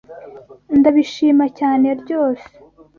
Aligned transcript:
Ndabishima 0.79 1.45
cyane 1.59 1.87
ryose. 2.01 2.47